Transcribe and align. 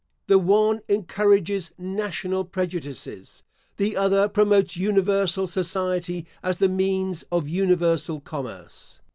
The 0.25 0.39
one 0.39 0.81
encourages 0.89 1.69
national 1.77 2.45
prejudices; 2.45 3.43
the 3.77 3.95
other 3.95 4.27
promotes 4.27 4.75
universal 4.75 5.45
society, 5.45 6.25
as 6.41 6.57
the 6.57 6.67
means 6.69 7.21
of 7.31 7.47
universal 7.47 8.19
commerce. 8.19 8.99